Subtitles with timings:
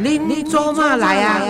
[0.00, 1.40] 您做嘛来啊？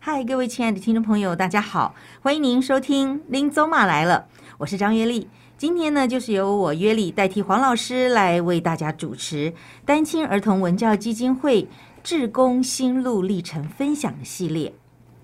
[0.00, 4.26] 嗨，各位亲爱的听众朋友，大家好，欢迎您收听《林走马来了》，
[4.56, 5.28] 我是张月丽。
[5.58, 9.52] 今天呢，就是由我约丽代替黄老师来为大家主持
[9.84, 11.68] 单亲儿童文教基金会
[12.02, 14.72] 志工心路历程分享的系列。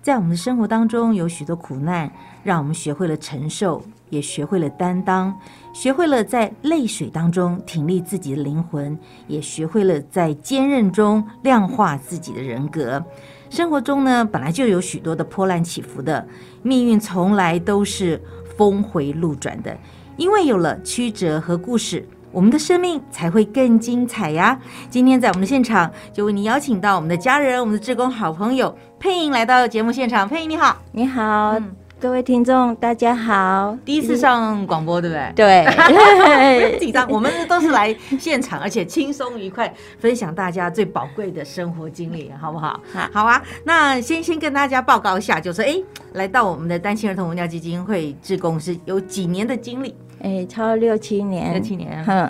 [0.03, 2.11] 在我们的生活当中，有许多苦难，
[2.43, 5.35] 让我们学会了承受，也学会了担当，
[5.73, 13.03] 学会了在泪水当中挺立自己的灵魂，也学会了在坚韧中量化自己的人格。
[13.49, 16.25] 生活中呢，本来就有许多的波澜起伏的，
[16.61, 18.21] 命运从来都是
[18.55, 19.75] 峰回路转的。
[20.15, 24.59] 因为有了曲折和故事，我们的生命才会更精彩呀！
[24.91, 30.29] 今天在我们的现场，就为你邀请到我们的家人、我们的志工好朋友佩莹来到节目现场。
[30.29, 31.82] 佩莹你好，你好。
[32.03, 33.77] 各位听众，大家好！
[33.85, 35.31] 第一次上广播，对不对？
[35.37, 37.09] 对， 紧张。
[37.09, 42.77] 我们都是来现场，而且轻松愉快，分享大家最宝贵的生活经历，好不好？
[42.91, 43.41] 好，好啊。
[43.63, 49.95] 那先先跟大家报告一下，就是哎，来到我们的单亲儿童文教基金会志工是有几年的经历？
[50.21, 52.03] 哎，超六七年，六七年。
[52.03, 52.29] 哼，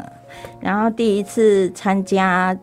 [0.61, 2.55] 然后第一次参加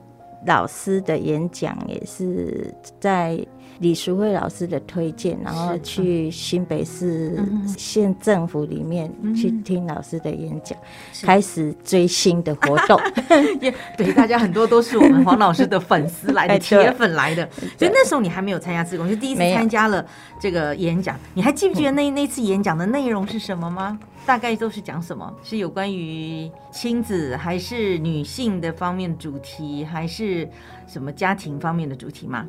[0.46, 3.44] 老师的演讲，也是在。
[3.80, 7.42] 李淑慧老师的推荐，然后去新北市
[7.78, 10.78] 县政府里面去听老师的演讲，
[11.22, 13.00] 开始追星的活动。
[13.96, 17.48] 对，大家很多都是我们黄老师的粉丝来的， 铁粉来的。
[17.78, 20.04] 所以那时候你还没有参加自贡，就第一次参加了
[20.38, 21.16] 这个演讲。
[21.32, 23.98] 你还记不记得那那次演讲的内容是什么吗？
[24.26, 25.34] 大概都是讲什么？
[25.42, 30.46] 是有关于亲子，还是女性的方面主题，还是
[30.86, 32.46] 什么家庭方面的主题吗？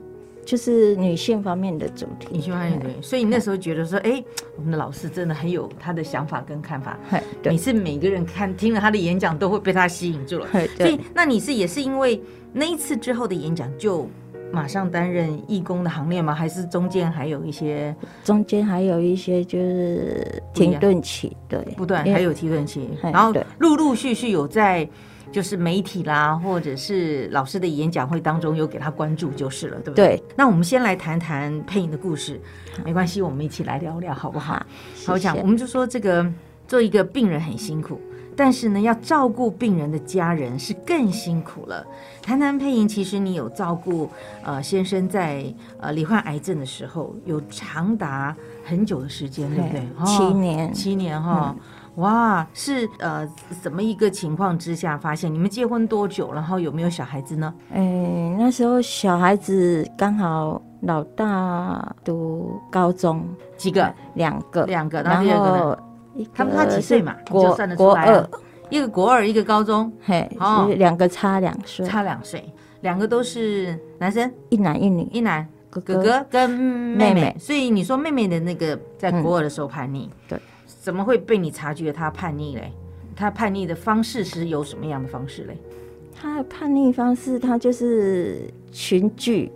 [0.52, 4.22] 就是女性方面的主题，女性方面对，所以你那时候觉得说，哎，
[4.58, 7.00] 我们的老师真的很有他的想法跟看法，
[7.46, 14.06] 每次每个人看听了他的演讲都会被他吸引住了，所以那你是也是因为那一次之后的演讲就
[14.52, 16.36] 马上担任义工的行列吗？
[16.36, 17.96] 还是中间还有一些？
[18.22, 24.86] 中间还有一些就是停顿期，对，不断还有停顿期，然后陆陆续续有在。
[25.32, 30.18] 就是媒体啦，或者是老师的演讲会当中有给他关注就是了，对不对？
[30.18, 30.24] 对。
[30.36, 32.40] 那我们先来谈谈配音的故事，
[32.84, 34.62] 没关系，我们一起来聊聊好不好？
[35.06, 36.26] 好讲，我们就说这个
[36.68, 38.00] 做一个病人很辛苦，
[38.36, 41.86] 但是呢，要照顾病人的家人是更辛苦了。
[42.22, 44.10] 谈谈配音，其实你有照顾
[44.44, 45.46] 呃先生在
[45.80, 49.82] 呃罹患癌症的时候，有长达很久的时间，对不对？
[50.06, 51.56] 七年，七年哈。
[51.96, 53.28] 哇，是呃，
[53.62, 57.54] 怎么一个情况之下发现你们结婚多久，然后有没有小孩子呢？
[57.74, 63.94] 哎，那时候小孩子刚好老大读高中，几个？
[64.14, 65.02] 两个，两个。
[65.02, 65.78] 然后
[66.34, 67.14] 他们差几岁嘛？
[67.30, 68.30] 国国二，
[68.70, 70.30] 一个国二，一个高中，嘿，
[70.78, 75.46] 两个差两岁，差两岁，两个都是男生，一男一女，一男。
[75.70, 80.38] 哥哥跟妹妹，所以你说妹妹的那个在国二的时候叛逆，对。
[80.82, 82.74] 怎么会被你察觉他叛逆嘞？
[83.16, 85.56] 他叛逆的方式是有什么样的方式嘞？
[86.12, 89.52] 他的叛逆方式，他就是群聚。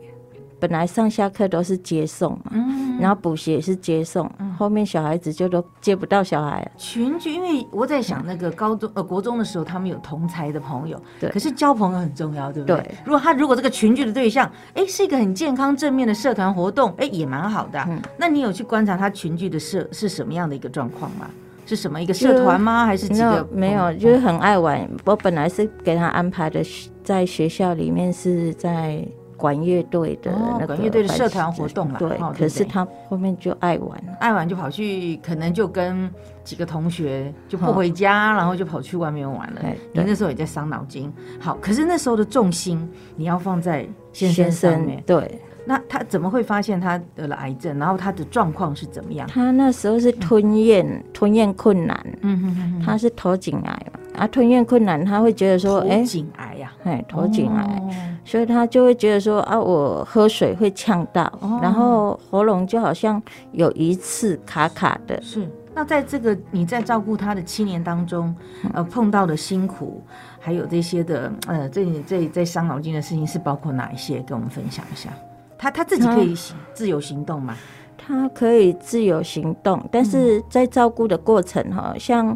[0.67, 2.51] 本来上下课都是接送嘛，
[2.99, 4.27] 然后补习也是接送，
[4.57, 6.67] 后面小孩子就都接不到小孩。
[6.75, 12.95] 群聚，因为我在想，那个高中呃国中的时候，他们有同才的朋友，对，可是交朋友很重要，对不对？
[13.05, 17.87] 如果他如果这个群聚的对象，哎，是一个很健康正面的社团活动，哎，也蛮好的。
[18.17, 21.29] 那你有去观察他群聚的社是什么样的一个状况吗？
[21.67, 22.87] 是什么一个社团吗？
[22.87, 23.47] 还是几个？
[23.51, 24.89] 没有，就是很爱玩。
[25.03, 26.63] 我本来是给他安排的，
[27.03, 29.07] 在学校里面是在。
[29.37, 36.09] 管乐队的那个管乐队的社团活动啦，对，可是他后面就爱玩，爱玩就跑去，可能就跟
[36.43, 39.61] 几个同学就不回家，然后就跑去外面玩了。
[39.93, 41.11] 你那时候也在伤脑筋。
[41.39, 45.03] 好，可是那时候的重心你要放在先生上面。
[45.05, 47.77] 对，那他怎么会发现他得了癌症？
[47.77, 49.27] 然后他的状况是怎么样？
[49.27, 57.81] 他那时候是吞咽吞咽困难，嗯哼哼，他是头颈癌嘛，啊，吞咽困难，他会觉得说，哎，颈癌呀，哎，头颈癌。
[58.25, 61.31] 所以他就会觉得说啊，我喝水会呛到，
[61.61, 65.21] 然后喉咙就好像有一次卡卡的。
[65.21, 68.35] 是，那在这个你在照顾他的七年当中，
[68.73, 70.01] 呃，碰到的辛苦，
[70.39, 74.17] 还有这些的，呃，这这在伤脑筋的事情是包括哪一些？
[74.23, 75.09] 跟我们分享一下。
[75.55, 76.35] 他他自己可以
[76.73, 77.55] 自由行动吗？
[77.95, 82.35] 他可以自由行动，但是在照顾的过程哈，像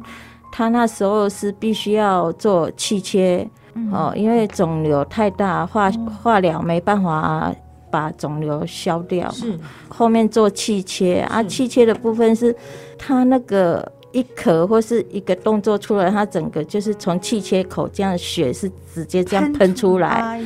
[0.51, 3.49] 他那时候是必须要做气切。
[3.91, 5.89] 哦，因为肿瘤太大，化
[6.21, 7.53] 化疗没办法
[7.91, 9.57] 把肿瘤消掉，是。
[9.87, 12.55] 后面做气切啊，气切的部分是
[12.97, 20.39] 他那个一咳或是一个动作出来，他整个就是从气切口这样血是直接这样喷出来，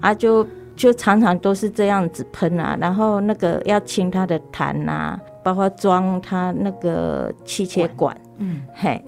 [0.00, 0.46] 啊就
[0.76, 9.00] 就常常都是这样子喷啊，然后那个要清他的痰啊，包括装他那个气切管，嗯，嘿，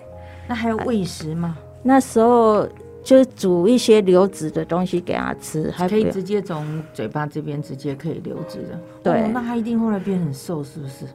[0.46, 1.56] 那还有喂食吗？
[1.82, 2.66] 那时候
[3.06, 8.80] 就是煮一些流质的东西给他吃，还可以直接从嘴巴这边直接可以流质的。
[9.04, 11.06] 对哦那他一定后来变很瘦，是不是？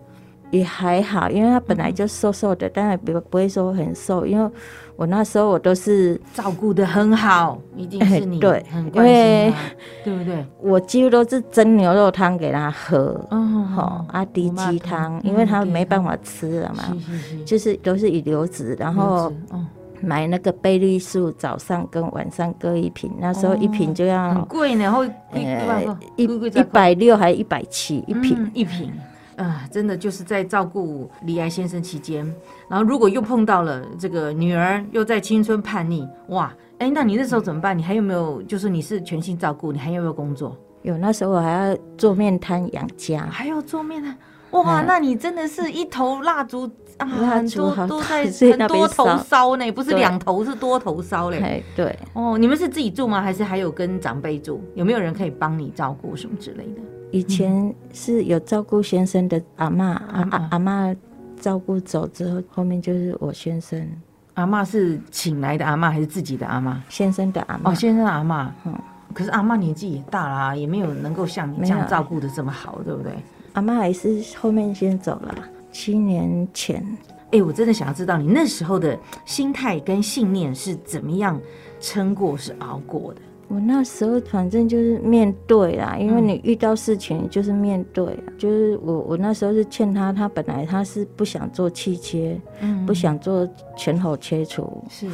[0.51, 4.51] 也还好，因为他本来就瘦瘦的，但也不不会说很瘦，因为
[4.95, 9.53] 我那时候我都是照顾的很好，一定是你 对很关心因为，
[10.05, 10.45] 对不对？
[10.61, 19.65] 我几乎都是蒸牛肉汤给他喝，嗯，吼啊低我妈鸡汤，嗯因为他没办法吃了嘛，是是是，就是都是以流质，然后流质哦
[20.01, 25.97] 买那个贝利素，早上跟晚上各一瓶，那时候一瓶就要很要贵呢，然后一呃
[26.53, 28.91] 一百六还一百七一瓶，嗯一瓶。
[29.37, 32.23] 啊，真的就是在照顾李艾先生期间，
[32.67, 37.75] 然后如果又碰到了这个女儿又在青春叛逆，哇，哎，那你那时候怎么办？
[37.75, 40.55] 你还有没有就是你是全心照顾，你还有没有工作？
[40.83, 44.15] 有那时候我还要做面摊养家，还要做面呢？
[44.51, 48.25] 哇，嗯那你真的是一头蜡烛啊，很多都在
[48.57, 51.39] 很多头烧烧呢，不是两头是多头烧嘞。
[51.39, 51.97] 哎对。
[52.13, 53.21] 哦，你们是自己住吗？
[53.21, 54.61] 还是还有跟长辈住？
[54.75, 56.81] 有没有人可以帮你照顾什么之类的？
[57.11, 59.83] 以前是有照顾先生的阿嬷，
[60.13, 60.95] 阿嬷阿阿妈
[61.39, 63.85] 照顾走之后，后面就是我先生，
[64.35, 66.75] 阿嬷是请来的阿嬷还是自己的阿嬷？
[66.87, 67.71] 先生的阿妈。
[67.71, 68.47] 哦，先生的阿嬷。
[68.65, 68.73] 嗯
[69.13, 73.11] 可是阿嬷年纪也大啦，也没有能够像你这样照顾的这么好，对不对？
[73.53, 75.35] 阿妈还是后面先走了，
[75.71, 76.85] 七年前。
[77.31, 81.39] 哎，我真的想要知道你那时候的心态跟信念是怎么样
[81.79, 83.21] 撑过、是熬过的。
[83.47, 95.09] 我那时候反正就是面对啦，因为嗯你遇到事情就是面对啊，就是我我那时候是欠他，他本来他是不想做气切，嗯不想做全喉切除，是，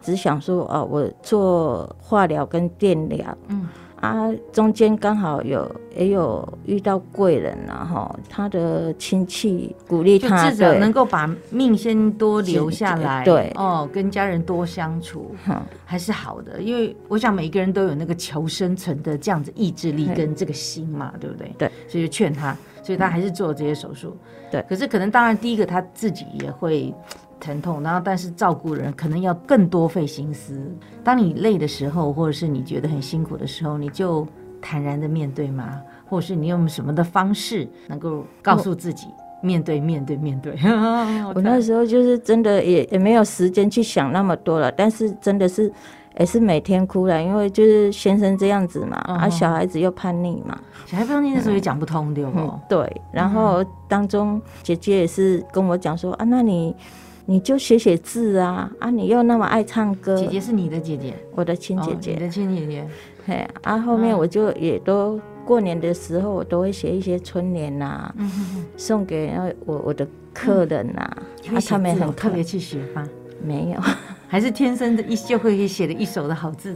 [0.00, 3.68] 只想说哦，我做化疗跟电疗，嗯
[4.04, 10.78] 啊，中间刚好有也有遇到贵人然后他的亲戚鼓励他，至少对。
[10.78, 13.52] 能够把命先多留下来，对。
[13.54, 21.54] 哦，跟家人多相处哼还是好的，因为我想每个人都有那个求生存的这样子意志力跟这个心嘛，对不对？
[21.58, 24.16] 对，所以就劝他，所以他还是做了这些手术。
[24.50, 24.64] 对。
[24.68, 26.92] 可是可能当然第一个他自己也会
[27.44, 30.58] 疼痛，然后但是照顾人可能要更多费心思。
[31.02, 34.26] 当你累的时候，或者是你觉得很辛苦的时候，你就
[34.62, 35.80] 坦然的面对吗？
[36.08, 39.08] 或者是你用什么的方式能够告诉自己
[39.42, 40.54] 面对面对面对？
[41.34, 45.70] 我那时候就是真的也也没有时间去想那么多了，但是真的是
[46.18, 50.56] 也是每天哭了，因为就是先生这样子嘛，嗯啊小孩子又叛逆嘛，
[50.86, 52.38] 小孩叛逆那时候也讲不通，对不？
[52.38, 56.74] 嗯对，然后当中姐姐也是跟我讲说啊，那你
[57.26, 62.88] 你就写写字啊，啊你又那么爱唱歌，姐姐是你的姐姐，我的亲姐哦你，的亲姐姐，
[63.26, 64.18] 嘿，啊后面嗯。
[64.18, 71.10] 我就也都过年的时候，我都会写一些春联呐、嗯哼哼，送给呃我我的客人呐、
[71.50, 73.06] 会写啊他们很特别去学吗？
[73.42, 73.80] 没有。
[74.28, 76.74] 还是天生的一就会写了一手的好字，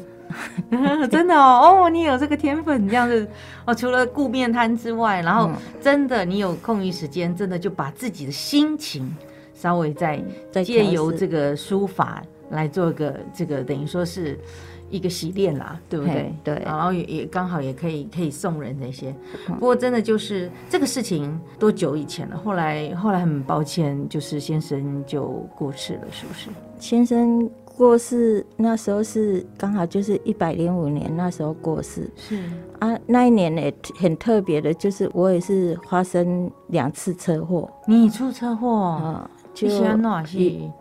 [1.11, 3.27] 真的哦哦，你有这个天分，这样子。
[3.65, 3.75] 哦。
[3.75, 5.56] 除了顾面摊之外，然后嗯。
[5.81, 9.12] 真的你有空余时间，真的就把自己的心情
[9.61, 10.23] 稍微再
[10.53, 14.38] 再借由这个书法来做个这个等于说是
[14.88, 16.33] 一个洗练啦，对不对？
[16.45, 19.15] 对然后也也刚好也可以可以送人那些。
[19.47, 22.38] 不过真的就是这个事情多久以前了？
[22.38, 25.25] 后来后来很抱歉，就是先生就
[25.55, 26.49] 过世了，是不是？
[26.79, 32.43] 先生过世那时候是刚好就是一百零五年，那时候过世是
[32.79, 32.99] 啊。
[33.07, 39.99] 那一年也很特别的，就是我也是发生两次车祸你出车祸，啊，就是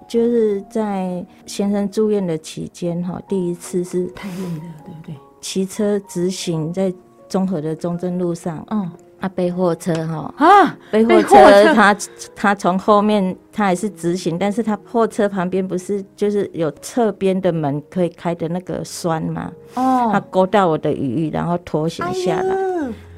[0.08, 5.16] 就是在先生住院的期间哈，第一次是太累了，对不对？
[5.42, 6.94] 骑车直行在
[7.28, 10.34] 中和的中正路上嗯啊，被货车哈。
[10.38, 11.96] 啊，被货车，他
[12.36, 19.52] 他从后面，他还是直行，但是他货车旁边不是就是有侧边的门可以开的那个栓吗？
[19.74, 22.56] 他哦，勾到我的雨衣，然后拖行下来。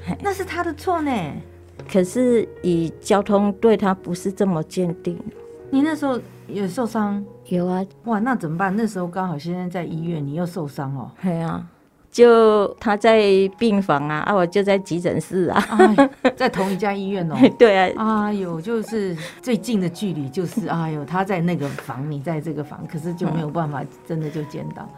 [0.08, 1.12] 哎那是他的错呢。
[1.92, 5.18] 可是以交通对他不是这么鉴定。
[5.72, 8.76] 你那时候有受伤，有啊，哇，那怎么办？
[8.76, 11.12] 那时候刚好现在在医院，你又受伤哦。
[11.22, 11.64] 对啊，
[12.12, 13.22] 就他在
[13.58, 15.63] 病房啊，啊，我就在急诊室啊。
[15.70, 17.36] 哎，在同一家医院哦。
[17.58, 24.89] 对啊，哎呦，就是最近的距离，就是哎呦，他在那个房，你在这个房，可是就没有办法，真的就见到。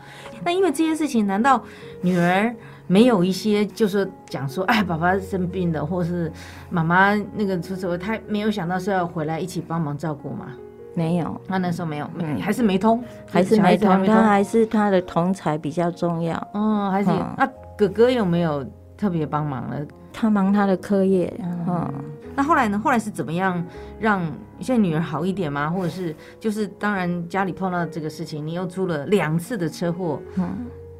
[0.44, 1.62] 那因为这些事情，难道
[2.02, 2.56] 女儿
[2.88, 6.32] 没有一些，就是讲说，哎，爸爸生病了，或是
[6.70, 10.48] 妈妈那个出什么，她没有想到是要回来一起帮忙照顾吗？
[10.94, 16.36] 没有，他那时候没有，没嗯还是没通，还是没通，他还是他的同才比较重要。
[16.54, 18.66] 哦，还是那哥哥有没有
[18.98, 19.76] 特别帮忙呢？
[20.14, 21.34] 他忙他的课业，
[21.68, 21.90] 嗯，
[22.36, 22.78] 那后来呢？
[22.78, 23.64] 后来是怎么样
[24.00, 24.22] 让
[24.60, 25.70] 现在女儿好一点吗？
[25.70, 30.50] 或者是就是当然家里碰到这个事情，你又出了两次的车祸，嗯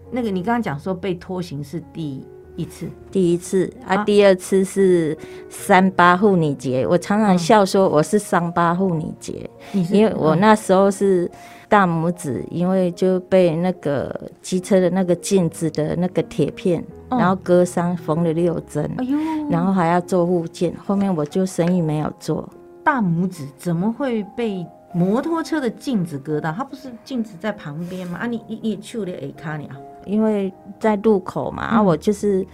[0.10, 3.72] 那个你刚刚讲说被拖行是第一次，第一次。
[3.86, 4.04] 啊，啊。
[4.04, 5.18] 第二次是
[5.50, 9.50] 三八妇女节，我常常笑说我是三八妇女节，
[9.92, 11.30] 因为我那时候是
[11.70, 19.18] 大拇指，因为就被那个机车的那个镜子的那个铁片，哦然后割伤，缝了六针，哎呦，
[19.50, 22.48] 然后还要做复健，后面我就生意没有做。
[22.84, 26.52] 大拇指怎么会被摩托车的镜子割到？
[26.52, 28.18] 它不是镜子在旁边吗？
[28.20, 29.78] 啊你，你你去了 A 卡你啊？
[30.06, 32.46] 因为在路口嘛，啊，嗯我就是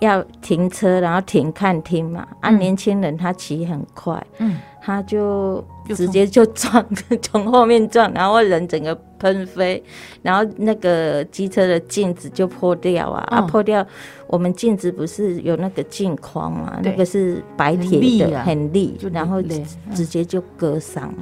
[0.00, 2.26] 要停车，然后停看厅嘛。
[2.40, 2.58] 啊，嗯。
[2.58, 6.84] 年轻人他骑很快，嗯，他就就直接就撞，
[7.22, 9.82] 从后面撞，然后人整个喷飞，
[10.22, 13.84] 然后那个机车的镜子就破掉啊，啊嗯破掉。
[14.26, 21.14] 我们镜子不是有那个镜框嘛，那个是白铁的，很利就，然后累直接就割伤。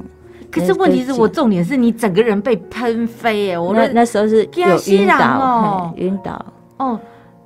[0.50, 6.46] 可是问题是我重点是你整个人被喷飞哎，我那那时候是惊有晕倒，哦晕倒。
[6.78, 6.98] 哦，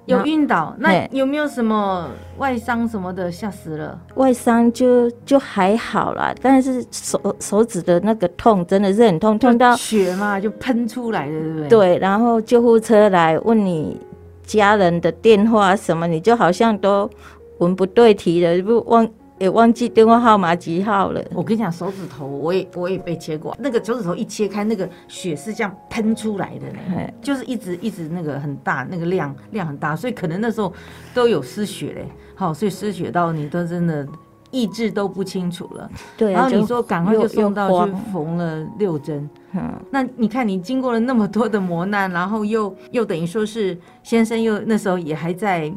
[0.06, 2.08] 有晕倒，那有没有什么
[2.38, 3.32] 外伤什么的？
[3.32, 3.98] 吓死了！
[4.14, 14.00] 外伤就就还好啦，但是手手指的那个痛真的是很痛，痛到血嘛就喷出来了，对不对？，对，然后救护车来问你
[14.44, 17.10] 家人的电话什么，你就好像都
[17.58, 19.08] 文不对题的，不忘
[19.38, 21.22] 也忘记电话号码几号了。
[21.34, 30.72] 我跟你讲，手指头我也我也被切过，那个手指头一切开，那个血是这样喷出来的呢，就是一直一直那个很大，那个量量很大，所以可能那时候
[31.12, 32.08] 都有失血嘞。
[32.36, 34.06] 好，所以失血到你都真的
[34.50, 35.90] 意志都不清楚了。
[36.16, 39.28] 对啊，然后你说赶快就送到去缝了六针。
[39.52, 45.72] 嗯，那你看，你经过了那么多的磨难，然后又又等于说是先生又那时候也还在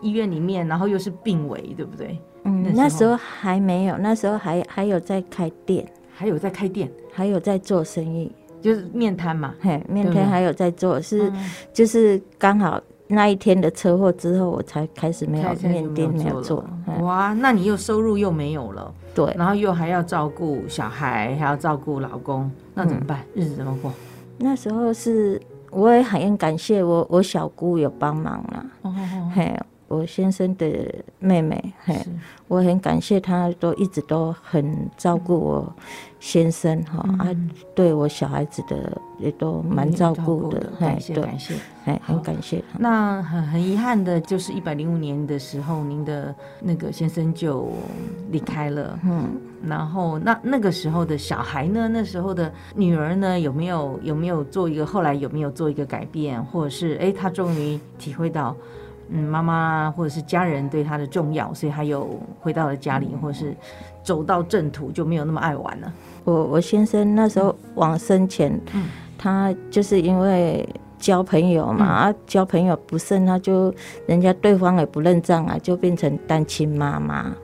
[0.00, 2.18] 医院里面，然后又是病危，对不对？
[2.44, 3.16] 嗯，那时候。
[3.16, 8.30] 还没有，那时候还还有在开店，还有在开店，还有在做生意，
[8.60, 9.54] 就是面摊嘛。
[9.60, 11.50] 嘿，面摊还有在做，是嗯。
[11.72, 23.20] 就是刚好那一天的车祸之后，我才开始没有面店没有做，嗯哇，那你又收入又没有了，对，然后又还要照顾小孩，还要照顾老公，那怎么办？
[23.34, 23.92] 日子怎么过？
[24.38, 25.40] 那时候是
[25.70, 29.32] 我也很感谢我我小姑有帮忙啦，哦哦。
[29.34, 29.54] 嘿，
[29.90, 30.66] 我先生的
[31.18, 31.96] 妹妹，嘿，
[32.46, 35.74] 我很感谢她都一直都很照顾我
[36.20, 37.36] 先生哈、嗯啊，
[37.74, 41.54] 对我小孩子的也都蛮照顾的，嘿感，谢对，感谢。
[41.84, 42.78] 嘿，好很感谢他。
[42.78, 47.68] 那很很遗憾的就是一百零五年的时候，您的那个先生就
[48.30, 48.96] 离开了。
[49.02, 49.28] 嗯，
[49.66, 58.54] 然后那那个时候的小孩呢，那时候的女儿呢，有没有有没有做一个后来有没有做一个改变，或者是哎，她终于体会到，
[59.10, 62.08] 嗯，妈妈或者是家人对他的重要，所以她又
[62.40, 63.54] 回到了家里，或者是
[64.02, 65.92] 走到正途，就没有那么爱玩了。
[66.24, 68.84] 我我先生那时候往生前，嗯
[69.18, 70.66] 他就是因为
[70.98, 73.74] 交朋友嘛，啊，交朋友不慎，他就
[74.06, 77.34] 人家对方也不认账啊，就变成单亲妈妈。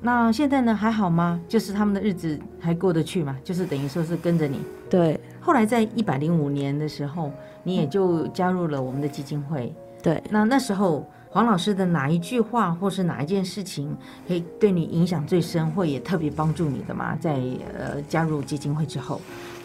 [0.00, 1.40] 那现在呢，还好吗？
[1.48, 3.36] 就是他们的日子还过得去嘛？
[3.44, 4.58] 就是等于说是跟着你。
[4.90, 7.30] 对后来在一百零五年的时候，
[7.62, 9.72] 你也就加入了我们的基金会。
[10.02, 17.16] 对，那那时候黄老师的哪一句话或是哪一件事情，可以对你影响最深，或也特别帮助你的吗？
[17.20, 17.40] 在
[17.78, 19.20] 呃加入基金会之后，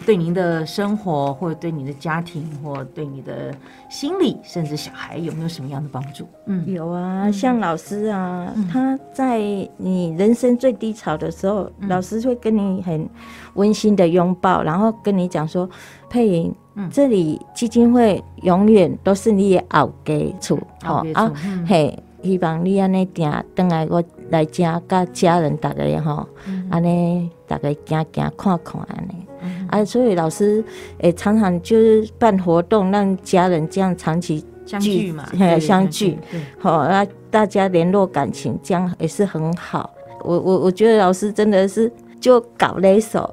[0.06, 3.54] 对您的生活，或者对你的家庭，或对你的
[3.90, 6.26] 心理，甚至小孩，有没有什么样的帮助？
[6.46, 8.66] 嗯，有啊，像老师啊，嗯。
[8.68, 9.38] 他在
[9.76, 11.88] 你人生最低潮的时候，嗯。
[11.88, 13.08] 老师会跟你很
[13.54, 15.68] 温馨的拥抱，然后跟你讲说
[16.08, 16.88] ：“佩莹，嗯。
[16.90, 21.30] 这里基金会永远都是你的后家厝，好，啊
[21.66, 26.66] 嘿，希望你安尼定等来我来家，甲家人大家吼，嗯。
[26.70, 29.27] 安尼大家行行看看安尼。
[29.70, 30.62] 嗯啊，所以老师
[30.98, 35.26] 诶常常就是办活动，让家人这样长期相聚嘛，
[35.60, 36.18] 相聚，
[36.58, 39.90] 好，啊，大家联络感情，这样也是很好。
[40.24, 43.32] 我我我觉得老师真的是就搞了一手，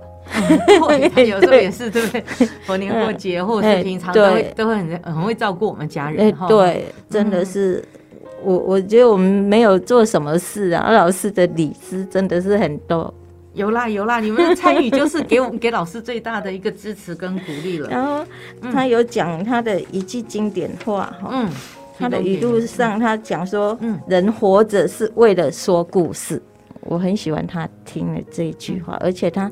[1.18, 2.24] 有时候 也是对不对？
[2.66, 6.48] 逢年过节或者是平常都会都会很很会照顾我们家哎、人哈。
[6.48, 7.84] 对，真的是。
[8.44, 13.12] 我我觉得我们没有做什么事啊，老师的礼师真的是很多。
[13.56, 17.90] 有啦有啦，你们的参与就是给我们 给老师最大的一个支持跟鼓励了。
[17.90, 18.24] 然后
[18.72, 21.50] 他有讲他的一句经典话哈，嗯，
[21.98, 26.42] 他的语录上他讲说，嗯人活着是为了说故事。
[26.82, 29.52] 我很喜欢他听了这一句话，而且他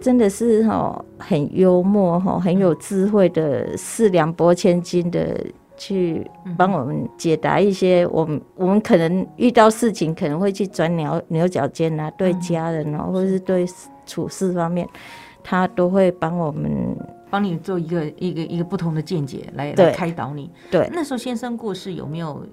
[0.00, 5.38] 真的是哈很幽默哈，很有智慧的，四两拨千斤的
[5.80, 13.66] 去帮我们解答一些我们我们可能遇到事情可能会去钻牛牛角尖啊，对家人哦，或者是对
[14.04, 14.86] 处事方面，
[15.42, 16.94] 他都会帮我们
[17.30, 20.50] 帮你做一个一个一个不同的见解来来开导你。
[20.70, 22.44] 对那时候先生过世，有没有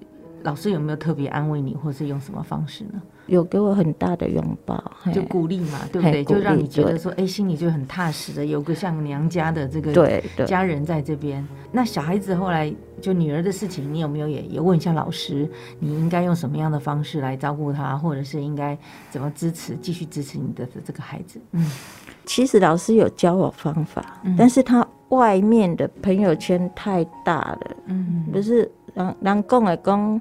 [0.42, 3.02] 老师有没有特别安慰你，或是用什么方式呢？
[3.28, 4.82] 有给我很大的拥抱，
[5.14, 6.24] 就鼓励嘛，对不对？
[6.24, 11.46] 就让你觉得说，哎，心里就很踏实的，有个像娘家的这个家人在这边。
[11.70, 18.76] 那小孩子后来就女儿的事情，你有没有也也问一下老师，你应该用什么样的方式来照顾她，或者是应该
[19.10, 21.38] 怎么支持，继续支持你的这个孩子？
[21.52, 21.70] 嗯，
[22.24, 30.20] 其实老师有教我方法，但是他外面的朋友圈太大了，嗯，不是人人讲的讲，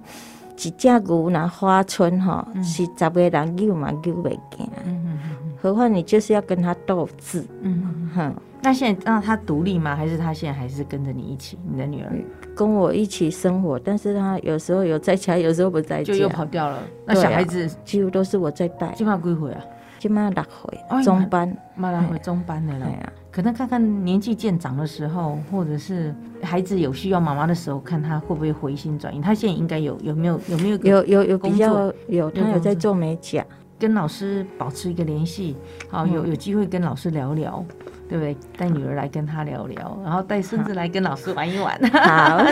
[0.58, 5.20] 一只牛若花春吼，是十个人救嘛救袂行，嗯
[5.60, 9.96] 何况你就是要跟他斗智，嗯，哼，那现在让他独立吗？
[9.96, 11.58] 还是他现在还是跟着你一起？
[11.68, 12.14] 你的女儿？
[12.56, 16.78] 跟我一起生活，但是他有时候有在家，有时候不在就又，跑掉了。
[17.06, 17.68] 那小孩子？
[17.84, 19.62] 几乎都是我在带，今晚归回啊？
[20.00, 22.92] 今晚六岁，哦你中班，马上回中班的了哎。
[22.92, 29.22] 呀，可能看看年纪渐长的时候，或者是孩子有需要妈妈的时候，看他会不会回心转意。
[29.22, 33.46] 他现在应该有有没有有没有有有有工比较作有，他有在做美甲，
[33.78, 35.56] 跟老师保持一个联系？
[35.88, 37.64] 好，嗯有有机会跟老师聊聊，
[38.10, 38.36] 对不对？
[38.58, 42.44] 带女儿来跟他聊聊，然后带孙子来跟老师玩一玩，好。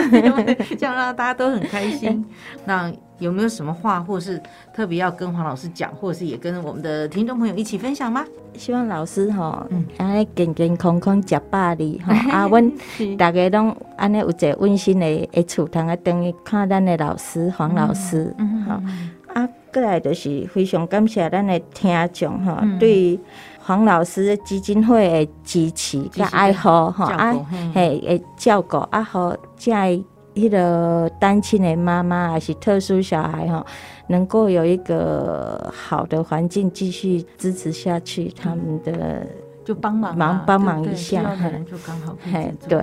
[0.78, 2.24] 这样让大家都很开心。
[2.64, 4.40] 那有没有什么话，或是
[4.74, 8.24] 特别要跟黄老师讲，或者是也跟我们的听众朋友一起分享吗？
[8.54, 12.72] 希望老师吼嗯，安尼健健康康食饱哩吼， 啊，阮
[13.18, 18.72] 大家拢安尼有一个温馨的的厝，通啊等于看咱的老师黄老师，嗯吼，
[19.34, 23.18] 啊，过来就是非常感谢咱的听众吼嗯，对
[23.66, 30.00] 黄老师基金会的支持甲爱好吼，照啊顾嘿，嘿，会照顾啊，好在
[30.36, 33.66] 迄个单亲的妈妈还是特殊小孩吼，
[34.06, 39.26] 能够有一个好的环境继续支持下去，他们的
[39.64, 41.22] 就帮忙嘛忙帮忙一下
[41.68, 42.78] 就刚好嘿对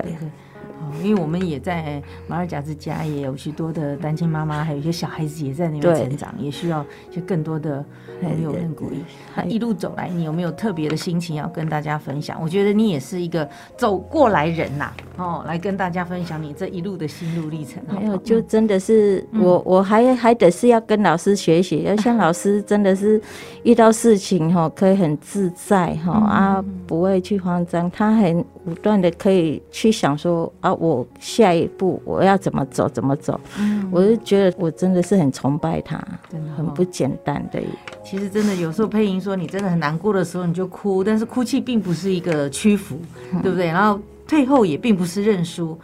[1.02, 7.84] 因为我们也在马尔甲之家也有许多的单亲妈妈，还有一些小孩子也在那边成长，也需要一些更多的
[8.22, 9.04] 朋友跟鼓励。
[9.36, 12.39] 那一路走来，你有没有特别的心情要跟大家分享？
[12.41, 17.82] 我觉得你也是一个走过来人呐、哦，来跟大家分享你这一路的心路历程。
[17.88, 23.22] 好好没有，就真的是嗯我，我还还得是要跟老师学习，要像老师 真的是
[23.63, 35.98] 遇到事情哈，可以很自在哈嗯啊，不会去慌张，他很不断的可以去想说啊，我下一步我要怎么走，怎么走，嗯我就觉得我真的是很崇拜他，
[36.30, 37.62] 真的哦很不简单的。
[38.04, 42.98] 其实真的有时候配音说你真的很难过的时候你就哭，但是哭泣并不是一个屈服，
[43.42, 43.68] 对不对？
[43.68, 45.78] 然后退后也并不是认输，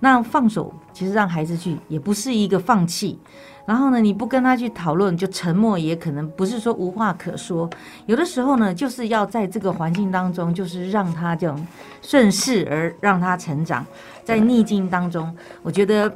[0.00, 3.18] 那放手其实让孩子去也不是一个放弃。
[3.66, 7.68] 然后呢，你不跟他去讨论，就沉默，也可能不是说无话可说。
[8.06, 11.66] 有的时候呢，就是要在这个环境当中，就是让他这种
[12.00, 13.84] 顺势而让他成长，
[14.24, 16.10] 在逆境当中，我觉得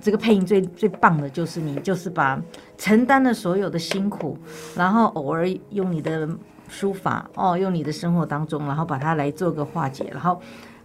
[0.00, 2.40] 这个配音最最棒的就是你，就是把
[2.78, 4.38] 承担了所有的辛苦，
[4.76, 6.28] 然后偶尔用你的
[6.68, 10.40] 书法哦，用你的生活当中，然后把它来做个化解，然后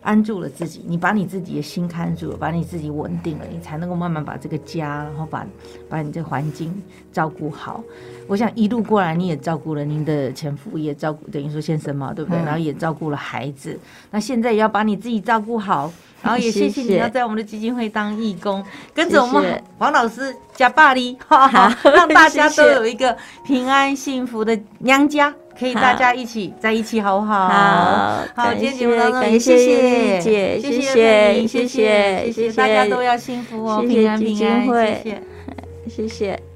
[0.08, 5.46] 安住了自己，你把你自己的心看住了，把你自己稳定了，你才能够慢慢把这个家，然后把
[5.89, 7.84] 把你这环境照顾好。
[8.26, 12.39] 我想一路过来，你也照顾了您的前夫，也照顾等于说先生嘛，对不对？
[12.39, 13.78] 嗯然后也照顾了孩子，
[14.10, 15.91] 那现在也要把你自己照顾好。
[16.24, 21.15] 然后也谢谢你要在我们的基金会 当义工，跟着我们谢谢黄老师加巴黎，
[21.84, 23.15] 让大家都有一个
[23.46, 27.48] 平安幸福的娘家，可以大家一起在一起，好不好？
[27.48, 30.82] 好，好，感今天节目当中也谢谢谢姐，谢谢
[31.48, 35.22] 谢谢，谢谢大家都要幸福哦，平安平安，会谢谢。
[35.89, 36.47] 谢谢。